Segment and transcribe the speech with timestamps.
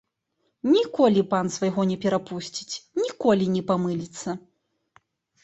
[0.75, 4.29] Ніколі пан свайго не перапусціць, ніколі не памыліцца.